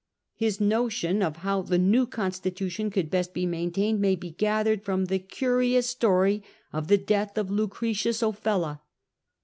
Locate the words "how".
1.45-1.61